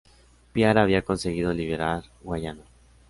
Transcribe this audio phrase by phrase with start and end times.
[0.51, 2.63] Piar había conseguido liberar Guayana.